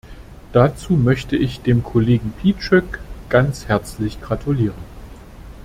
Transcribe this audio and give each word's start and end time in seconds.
Dazu 0.51 0.93
möchte 0.93 1.35
ich 1.35 1.61
dem 1.61 1.83
Kollegen 1.83 2.33
Piecyk 2.41 3.01
ganz 3.29 3.67
herzlich 3.67 4.19
gratulieren. 4.19 4.73